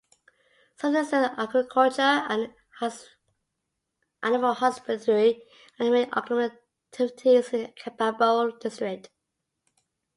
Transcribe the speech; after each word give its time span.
Subsistence 0.77 1.35
agriculture 1.37 2.01
and 2.01 2.51
animal 4.23 4.55
husbandry 4.55 5.43
are 5.79 5.85
the 5.85 5.91
main 5.91 6.09
economic 6.17 6.53
activities 6.91 7.49
in 7.53 7.71
Kabarole 7.73 8.59
District. 8.59 9.11